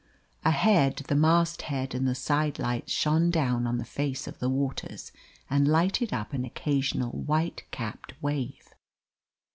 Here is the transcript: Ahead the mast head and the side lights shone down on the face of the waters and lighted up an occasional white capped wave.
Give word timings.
Ahead 0.43 0.95
the 1.09 1.15
mast 1.15 1.61
head 1.61 1.93
and 1.93 2.07
the 2.07 2.15
side 2.15 2.57
lights 2.57 2.91
shone 2.91 3.29
down 3.29 3.67
on 3.67 3.77
the 3.77 3.85
face 3.85 4.25
of 4.25 4.39
the 4.39 4.49
waters 4.49 5.11
and 5.47 5.67
lighted 5.67 6.11
up 6.11 6.33
an 6.33 6.43
occasional 6.43 7.11
white 7.11 7.65
capped 7.69 8.13
wave. 8.19 8.73